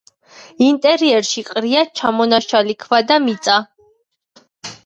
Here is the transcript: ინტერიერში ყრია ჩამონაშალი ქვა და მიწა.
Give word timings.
ინტერიერში 0.67 1.43
ყრია 1.49 1.83
ჩამონაშალი 2.01 2.77
ქვა 2.87 3.03
და 3.13 3.19
მიწა. 3.27 3.59